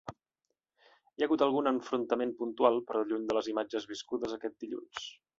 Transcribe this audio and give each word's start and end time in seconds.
Hi 0.85 1.25
ha 1.25 1.25
hagut 1.25 1.41
algun 1.47 1.69
enfrontament 1.71 2.31
puntual, 2.39 2.79
però 2.87 3.03
lluny 3.11 3.27
de 3.27 3.35
les 3.39 3.49
imatges 3.53 3.85
viscudes 3.91 4.33
aquest 4.39 4.57
dilluns. 4.65 5.05